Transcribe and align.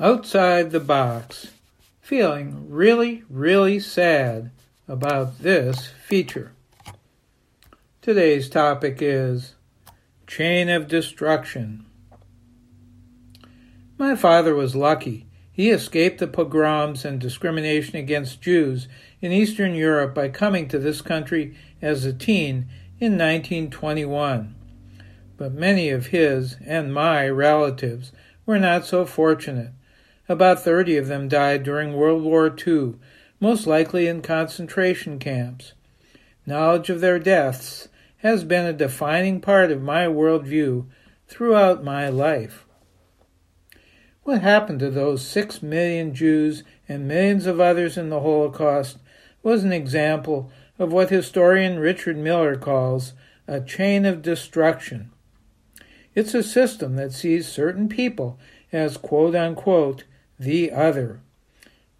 outside 0.00 0.70
the 0.70 0.80
box, 0.80 1.48
feeling 2.00 2.70
really, 2.70 3.22
really 3.28 3.78
sad 3.78 4.50
about 4.88 5.40
this 5.40 5.88
feature. 6.06 6.52
Today's 8.00 8.48
topic 8.48 9.02
is 9.02 9.56
Chain 10.26 10.70
of 10.70 10.88
Destruction. 10.88 11.84
My 13.98 14.16
father 14.16 14.54
was 14.54 14.74
lucky. 14.74 15.26
He 15.52 15.68
escaped 15.68 16.18
the 16.18 16.26
pogroms 16.26 17.04
and 17.04 17.20
discrimination 17.20 17.96
against 17.96 18.40
Jews 18.40 18.88
in 19.20 19.32
Eastern 19.32 19.74
Europe 19.74 20.14
by 20.14 20.30
coming 20.30 20.66
to 20.68 20.78
this 20.78 21.02
country 21.02 21.54
as 21.82 22.06
a 22.06 22.14
teen 22.14 22.70
in 22.98 23.18
1921. 23.18 24.54
But 25.36 25.52
many 25.52 25.90
of 25.90 26.06
his 26.06 26.56
and 26.64 26.94
my 26.94 27.28
relatives 27.28 28.12
were 28.46 28.58
not 28.58 28.86
so 28.86 29.04
fortunate. 29.04 29.72
About 30.30 30.62
30 30.62 30.96
of 30.96 31.08
them 31.08 31.26
died 31.26 31.64
during 31.64 31.92
World 31.92 32.22
War 32.22 32.54
II, 32.56 32.94
most 33.40 33.66
likely 33.66 34.06
in 34.06 34.22
concentration 34.22 35.18
camps. 35.18 35.72
Knowledge 36.46 36.88
of 36.88 37.00
their 37.00 37.18
deaths 37.18 37.88
has 38.18 38.44
been 38.44 38.64
a 38.64 38.72
defining 38.72 39.40
part 39.40 39.72
of 39.72 39.82
my 39.82 40.06
worldview 40.06 40.86
throughout 41.26 41.82
my 41.82 42.08
life. 42.08 42.64
What 44.22 44.40
happened 44.40 44.78
to 44.78 44.90
those 44.92 45.26
six 45.26 45.64
million 45.64 46.14
Jews 46.14 46.62
and 46.88 47.08
millions 47.08 47.46
of 47.46 47.58
others 47.58 47.98
in 47.98 48.08
the 48.08 48.20
Holocaust 48.20 48.98
was 49.42 49.64
an 49.64 49.72
example 49.72 50.52
of 50.78 50.92
what 50.92 51.10
historian 51.10 51.80
Richard 51.80 52.16
Miller 52.16 52.54
calls 52.54 53.14
a 53.48 53.60
chain 53.60 54.06
of 54.06 54.22
destruction. 54.22 55.10
It's 56.14 56.34
a 56.34 56.44
system 56.44 56.94
that 56.94 57.12
sees 57.12 57.48
certain 57.48 57.88
people 57.88 58.38
as 58.70 58.96
quote 58.96 59.34
unquote 59.34 60.04
the 60.40 60.72
other. 60.72 61.20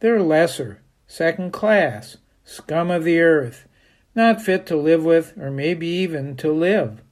They're 0.01 0.23
lesser, 0.23 0.81
second 1.07 1.53
class, 1.53 2.17
scum 2.43 2.91
of 2.91 3.05
the 3.05 3.21
earth, 3.21 3.69
not 4.15 4.41
fit 4.41 4.65
to 4.67 4.77
live 4.77 5.05
with 5.05 5.37
or 5.39 5.51
maybe 5.51 5.87
even 5.87 6.37
to 6.39 6.51
live. 6.51 7.03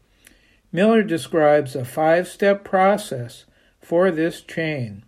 Miller 0.73 1.03
describes 1.03 1.77
a 1.77 1.84
five 1.84 2.27
step 2.27 2.65
process 2.65 3.45
for 3.79 4.11
this 4.11 4.41
chain. 4.41 5.05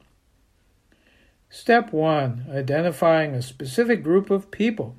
Step 1.49 1.93
1 1.93 2.47
Identifying 2.51 3.35
a 3.35 3.43
specific 3.43 4.03
group 4.03 4.31
of 4.31 4.51
people. 4.51 4.97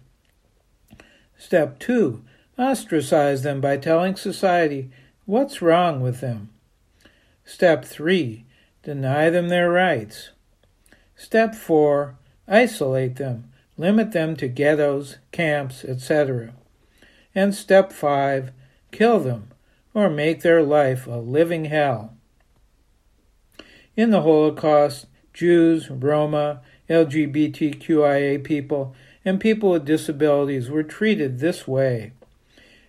Step 1.38 1.80
2 1.80 2.24
Ostracize 2.60 3.44
them 3.44 3.62
by 3.62 3.78
telling 3.78 4.16
society 4.16 4.90
what's 5.26 5.62
wrong 5.62 6.02
with 6.02 6.20
them. 6.20 6.50
Step 7.46 7.86
3 7.86 8.44
Deny 8.84 9.30
them 9.30 9.50
their 9.50 9.70
rights. 9.70 10.32
Step 11.22 11.54
4 11.54 12.16
Isolate 12.48 13.18
them, 13.18 13.52
limit 13.78 14.12
them 14.12 14.36
to 14.38 14.48
ghettos, 14.48 15.18
camps, 15.32 15.86
etc. 15.86 16.56
And 17.36 17.54
step 17.54 17.94
5 17.94 18.52
Kill 18.92 19.20
them, 19.20 19.50
or 19.94 20.10
make 20.10 20.42
their 20.42 20.64
life 20.64 21.06
a 21.06 21.18
living 21.18 21.66
hell. 21.66 22.16
In 23.96 24.10
the 24.10 24.24
Holocaust, 24.24 25.06
Jews, 25.32 25.92
Roma, 25.92 26.62
LGBTQIA 26.90 28.44
people, 28.44 28.96
and 29.24 29.40
people 29.40 29.70
with 29.70 29.86
disabilities 29.86 30.72
were 30.72 30.82
treated 30.82 31.38
this 31.38 31.68
way. 31.68 32.14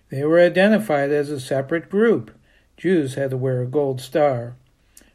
They 0.09 0.25
were 0.25 0.39
identified 0.39 1.11
as 1.11 1.29
a 1.29 1.39
separate 1.39 1.87
group. 1.87 2.31
Jews 2.77 3.13
had 3.13 3.29
to 3.29 3.37
wear 3.37 3.61
a 3.61 3.67
gold 3.67 4.01
star. 4.01 4.55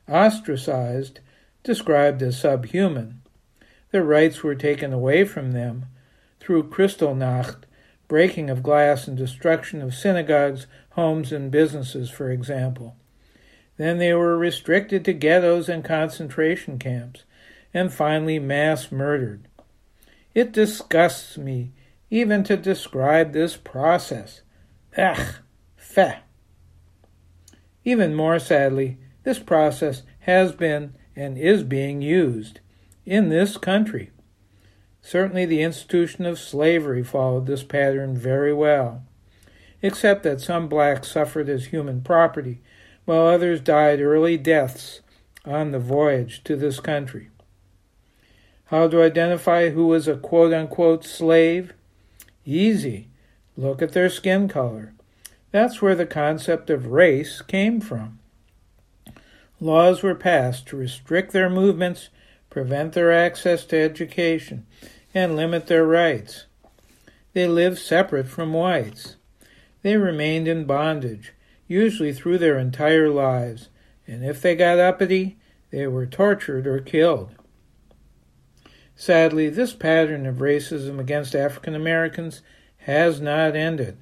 Ostracized 0.09 1.19
described 1.69 2.23
as 2.23 2.41
subhuman. 2.41 3.21
Their 3.91 4.03
rights 4.03 4.43
were 4.43 4.55
taken 4.55 4.91
away 4.91 5.25
from 5.25 5.53
them 5.53 5.85
through 6.41 6.71
Kristallnacht, 6.71 7.65
breaking 8.09 8.49
of 8.49 8.63
glass 8.63 9.07
and 9.07 9.19
destruction 9.19 9.83
of 9.83 9.93
synagogues, 9.95 10.67
homes, 10.93 11.31
and 11.31 11.51
businesses, 11.51 12.09
for 12.09 12.31
example. 12.31 12.97
Then 13.77 13.99
they 13.99 14.15
were 14.15 14.39
restricted 14.39 15.05
to 15.05 15.13
ghettos 15.13 15.69
and 15.69 15.85
concentration 15.85 16.79
camps, 16.79 17.25
and 17.75 17.93
finally 17.93 18.39
mass 18.39 18.91
murdered. 18.91 19.47
It 20.35 20.53
disgusts 20.53 21.37
me 21.37 21.73
even 22.09 22.45
to 22.45 22.57
describe 22.57 23.35
this 23.35 23.59
process. 23.59 24.41
Ugh, 24.97 25.35
feh. 25.77 26.21
Even 27.85 28.15
more 28.15 28.39
sadly, 28.39 28.97
this 29.25 29.39
process 29.39 30.03
has 30.21 30.53
been 30.53 30.95
and 31.19 31.37
is 31.37 31.65
being 31.65 32.01
used 32.01 32.61
in 33.05 33.29
this 33.29 33.57
country. 33.57 34.11
Certainly, 35.03 35.47
the 35.47 35.63
institution 35.63 36.25
of 36.25 36.39
slavery 36.39 37.03
followed 37.03 37.47
this 37.47 37.65
pattern 37.65 38.17
very 38.17 38.53
well, 38.53 39.03
except 39.83 40.23
that 40.23 40.41
some 40.41 40.69
blacks 40.69 41.11
suffered 41.11 41.49
as 41.49 41.67
human 41.67 42.03
property, 42.03 42.61
while 43.05 43.27
others 43.27 43.61
died 43.61 44.01
early 44.01 44.37
deaths 44.37 45.01
on 45.45 45.73
the 45.73 45.79
voyage 45.79 46.45
to 46.45 46.55
this 46.55 46.79
country. 46.79 47.31
How 48.67 48.87
to 48.87 49.03
identify 49.03 49.71
who 49.71 49.87
was 49.87 50.07
a 50.07 50.17
quote 50.17 50.53
unquote 50.53 51.05
slave? 51.05 51.73
Easy. 52.45 53.09
Look 53.57 53.83
at 53.83 53.93
their 53.93 54.11
skin 54.11 54.47
color. 54.47 54.93
That's 55.51 55.83
where 55.83 55.95
the 55.95 56.07
concept 56.07 56.71
of 56.71 56.93
race 56.93 57.41
came 57.41 57.81
from. 57.81 58.19
Laws 59.61 60.03
were 60.03 60.15
passed 60.15 60.67
to 60.69 60.77
restrict 60.77 61.33
their 61.33 61.51
movements, 61.51 62.11
prevent 62.49 62.93
their 62.93 63.13
access 63.13 63.65
to 63.67 63.77
education, 63.77 64.67
and 65.13 65.35
limit 65.35 65.67
their 65.67 65.85
rights. 65.85 66.47
They 67.33 67.49
lived 67.49 67.79
separate 67.79 68.29
from 68.29 68.53
whites. 68.53 69.17
They 69.83 69.97
remained 69.97 70.47
in 70.47 70.65
bondage, 70.65 71.33
usually 71.67 72.13
through 72.13 72.39
their 72.39 72.59
entire 72.59 73.11
lives, 73.11 73.69
and 74.07 74.25
if 74.25 74.41
they 74.41 74.55
got 74.55 74.79
uppity, 74.79 75.39
they 75.71 75.87
were 75.87 76.07
tortured 76.07 76.67
or 76.67 76.81
killed. 76.81 77.35
Sadly, 78.95 79.49
this 79.49 79.75
pattern 79.75 80.27
of 80.27 80.37
racism 80.37 80.99
against 80.99 81.35
African 81.35 81.75
Americans 81.75 82.43
has 82.79 83.21
not 83.21 83.55
ended. 83.55 83.99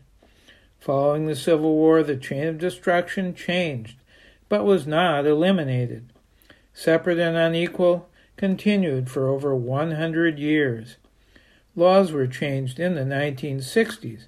Following 0.79 1.27
the 1.27 1.37
Civil 1.37 1.75
War, 1.75 2.03
the 2.03 2.17
chain 2.17 2.47
of 2.47 2.59
destruction 2.59 3.35
changed 3.35 3.97
but 4.49 4.65
was 4.65 4.87
not 4.87 5.27
eliminated. 5.27 6.13
Separate 6.73 7.19
and 7.19 7.37
unequal 7.37 8.09
continued 8.37 9.11
for 9.11 9.29
over 9.29 9.55
100 9.55 10.39
years. 10.39 10.97
Laws 11.75 12.13
were 12.13 12.27
changed 12.27 12.79
in 12.79 12.95
the 12.95 13.03
1960s, 13.03 14.25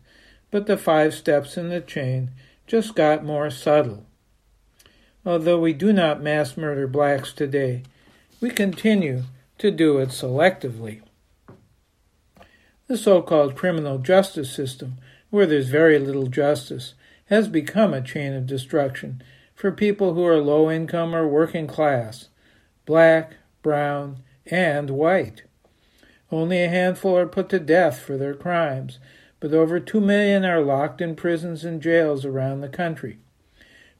but 0.50 0.66
the 0.66 0.76
five 0.76 1.14
steps 1.14 1.56
in 1.56 1.68
the 1.68 1.80
chain 1.80 2.30
just 2.66 2.94
got 2.94 3.24
more 3.24 3.50
subtle. 3.50 4.04
Although 5.24 5.60
we 5.60 5.72
do 5.72 5.92
not 5.92 6.22
mass 6.22 6.56
murder 6.56 6.86
blacks 6.86 7.32
today, 7.32 7.82
we 8.40 8.50
continue 8.50 9.24
to 9.58 9.70
do 9.70 9.98
it 9.98 10.10
selectively. 10.10 11.02
The 12.86 12.96
so 12.96 13.20
called 13.20 13.56
criminal 13.56 13.98
justice 13.98 14.50
system, 14.50 14.94
where 15.30 15.46
there's 15.46 15.68
very 15.68 15.98
little 15.98 16.28
justice, 16.28 16.94
has 17.26 17.48
become 17.48 17.92
a 17.92 18.00
chain 18.00 18.32
of 18.32 18.46
destruction 18.46 19.22
for 19.58 19.72
people 19.72 20.14
who 20.14 20.24
are 20.24 20.38
low 20.38 20.70
income 20.70 21.12
or 21.12 21.26
working 21.26 21.66
class, 21.66 22.28
black, 22.86 23.32
brown, 23.60 24.22
and 24.46 24.88
white. 24.88 25.42
Only 26.30 26.62
a 26.62 26.68
handful 26.68 27.18
are 27.18 27.26
put 27.26 27.48
to 27.48 27.58
death 27.58 27.98
for 27.98 28.16
their 28.16 28.34
crimes, 28.34 29.00
but 29.40 29.52
over 29.52 29.80
two 29.80 30.00
million 30.00 30.44
are 30.44 30.60
locked 30.60 31.00
in 31.00 31.16
prisons 31.16 31.64
and 31.64 31.82
jails 31.82 32.24
around 32.24 32.60
the 32.60 32.68
country. 32.68 33.18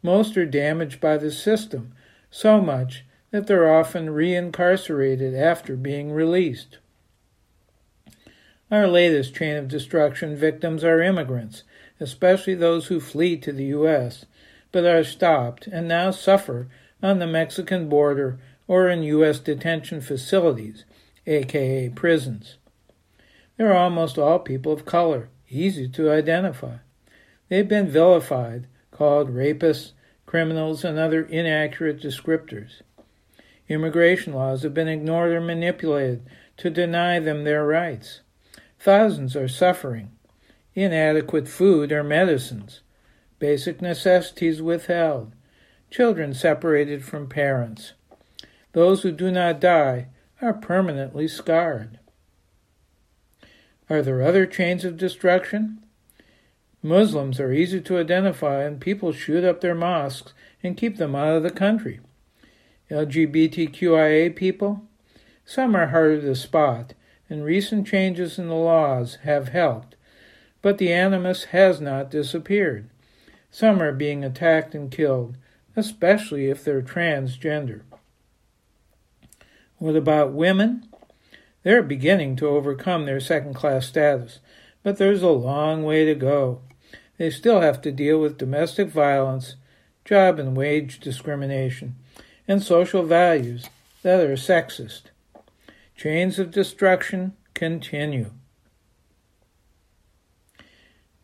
Most 0.00 0.36
are 0.36 0.46
damaged 0.46 1.00
by 1.00 1.16
the 1.16 1.32
system, 1.32 1.92
so 2.30 2.60
much 2.60 3.04
that 3.32 3.48
they're 3.48 3.74
often 3.74 4.10
reincarcerated 4.10 5.36
after 5.36 5.76
being 5.76 6.12
released. 6.12 6.78
Our 8.70 8.86
latest 8.86 9.34
chain 9.34 9.56
of 9.56 9.66
destruction 9.66 10.36
victims 10.36 10.84
are 10.84 11.02
immigrants, 11.02 11.64
especially 11.98 12.54
those 12.54 12.86
who 12.86 13.00
flee 13.00 13.36
to 13.38 13.52
the 13.52 13.64
U.S 13.64 14.24
but 14.72 14.84
are 14.84 15.04
stopped 15.04 15.66
and 15.66 15.88
now 15.88 16.10
suffer 16.10 16.68
on 17.02 17.18
the 17.18 17.26
Mexican 17.26 17.88
border 17.88 18.38
or 18.66 18.88
in 18.88 19.02
U.S. 19.02 19.38
detention 19.38 20.00
facilities, 20.00 20.84
aka 21.26 21.88
prisons. 21.88 22.56
They're 23.56 23.76
almost 23.76 24.18
all 24.18 24.38
people 24.38 24.72
of 24.72 24.84
color, 24.84 25.30
easy 25.48 25.88
to 25.88 26.10
identify. 26.10 26.76
They've 27.48 27.68
been 27.68 27.88
vilified, 27.88 28.66
called 28.90 29.30
rapists, 29.30 29.92
criminals, 30.26 30.84
and 30.84 30.98
other 30.98 31.22
inaccurate 31.22 32.00
descriptors. 32.00 32.82
Immigration 33.68 34.34
laws 34.34 34.62
have 34.62 34.74
been 34.74 34.88
ignored 34.88 35.32
or 35.32 35.40
manipulated 35.40 36.26
to 36.58 36.70
deny 36.70 37.18
them 37.18 37.44
their 37.44 37.64
rights. 37.64 38.20
Thousands 38.78 39.34
are 39.34 39.48
suffering. 39.48 40.12
Inadequate 40.74 41.48
food 41.48 41.90
or 41.90 42.04
medicines 42.04 42.82
basic 43.38 43.80
necessities 43.80 44.60
withheld, 44.60 45.32
children 45.90 46.34
separated 46.34 47.04
from 47.04 47.28
parents. 47.28 47.92
Those 48.72 49.02
who 49.02 49.12
do 49.12 49.30
not 49.30 49.60
die 49.60 50.08
are 50.40 50.52
permanently 50.52 51.28
scarred. 51.28 51.98
Are 53.90 54.02
there 54.02 54.22
other 54.22 54.46
chains 54.46 54.84
of 54.84 54.96
destruction? 54.96 55.82
Muslims 56.82 57.40
are 57.40 57.52
easy 57.52 57.80
to 57.80 57.98
identify, 57.98 58.62
and 58.62 58.80
people 58.80 59.12
shoot 59.12 59.44
up 59.44 59.60
their 59.60 59.74
mosques 59.74 60.32
and 60.62 60.76
keep 60.76 60.96
them 60.96 61.14
out 61.14 61.36
of 61.36 61.42
the 61.42 61.50
country. 61.50 62.00
LGBTQIA 62.90 64.34
people? 64.36 64.82
Some 65.44 65.74
are 65.74 65.88
harder 65.88 66.20
to 66.20 66.34
spot, 66.34 66.94
and 67.30 67.44
recent 67.44 67.86
changes 67.86 68.38
in 68.38 68.48
the 68.48 68.54
laws 68.54 69.16
have 69.24 69.48
helped, 69.48 69.96
but 70.62 70.78
the 70.78 70.92
animus 70.92 71.44
has 71.44 71.80
not 71.80 72.10
disappeared. 72.10 72.88
Some 73.58 73.82
are 73.82 73.90
being 73.90 74.22
attacked 74.22 74.76
and 74.76 74.88
killed, 74.88 75.36
especially 75.74 76.48
if 76.48 76.62
they're 76.62 76.80
transgender. 76.80 77.80
What 79.78 79.96
about 79.96 80.32
women? 80.32 80.86
They're 81.64 81.82
beginning 81.82 82.36
to 82.36 82.46
overcome 82.46 83.04
their 83.04 83.18
second 83.18 83.54
class 83.54 83.88
status, 83.88 84.38
but 84.84 84.98
there's 84.98 85.24
a 85.24 85.30
long 85.30 85.82
way 85.82 86.04
to 86.04 86.14
go. 86.14 86.60
They 87.16 87.30
still 87.30 87.60
have 87.60 87.82
to 87.82 87.90
deal 87.90 88.20
with 88.20 88.38
domestic 88.38 88.90
violence, 88.90 89.56
job 90.04 90.38
and 90.38 90.56
wage 90.56 91.00
discrimination, 91.00 91.96
and 92.46 92.62
social 92.62 93.02
values 93.02 93.68
that 94.02 94.20
are 94.20 94.34
sexist. 94.34 95.06
Chains 95.96 96.38
of 96.38 96.52
destruction 96.52 97.32
continue. 97.54 98.30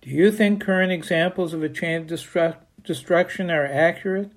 Do 0.05 0.11
you 0.11 0.31
think 0.31 0.61
current 0.61 0.93
examples 0.93 1.55
of 1.55 1.62
a 1.62 1.69
chain 1.71 2.03
of 2.03 2.06
destru- 2.09 2.59
destruction 2.83 3.51
are 3.51 3.65
accurate? 3.65 4.33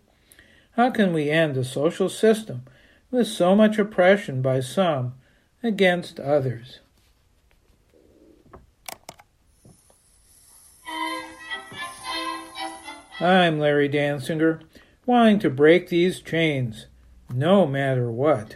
How 0.78 0.92
can 0.92 1.12
we 1.12 1.30
end 1.30 1.58
a 1.58 1.66
social 1.66 2.08
system 2.08 2.64
with 3.12 3.28
so 3.28 3.54
much 3.54 3.78
oppression 3.78 4.42
by 4.42 4.62
some 4.62 5.16
against 5.62 6.22
others? 6.22 6.80
I'm 13.20 13.60
Larry 13.60 13.90
Dansinger, 13.90 14.62
wanting 15.06 15.40
to 15.40 15.50
break 15.50 15.90
these 15.90 16.22
chains, 16.22 16.86
no 17.30 17.68
matter 17.68 18.10
what. 18.10 18.56